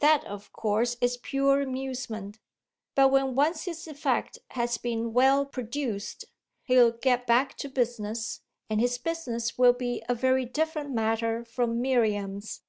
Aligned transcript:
That 0.00 0.24
of 0.24 0.52
course 0.52 0.96
is 1.00 1.18
pure 1.18 1.62
amusement; 1.62 2.40
but 2.96 3.12
when 3.12 3.36
once 3.36 3.62
his 3.66 3.86
effect 3.86 4.40
has 4.50 4.76
been 4.76 5.12
well 5.12 5.46
produced 5.46 6.24
he'll 6.64 6.90
get 6.90 7.28
back 7.28 7.56
to 7.58 7.68
business, 7.68 8.40
and 8.68 8.80
his 8.80 8.98
business 8.98 9.56
will 9.56 9.74
be 9.74 10.02
a 10.08 10.16
very 10.16 10.46
different 10.46 10.90
matter 10.90 11.44
from 11.44 11.80
Miriam's. 11.80 12.62